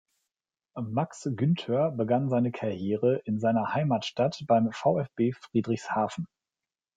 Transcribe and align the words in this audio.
Max 0.81 1.29
Günthör 1.35 1.91
begann 1.91 2.27
seine 2.27 2.51
Karriere 2.51 3.21
in 3.25 3.37
seiner 3.39 3.75
Heimatstadt 3.75 4.43
beim 4.47 4.71
VfB 4.71 5.31
Friedrichshafen. 5.33 6.25